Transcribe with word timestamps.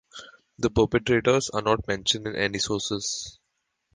The 0.57 0.71
perpetrators 0.71 1.51
are 1.51 1.61
not 1.61 1.87
mentioned 1.87 2.25
in 2.25 2.35
any 2.35 2.57
sources. 2.57 3.37